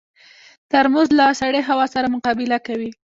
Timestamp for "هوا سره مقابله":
1.69-2.57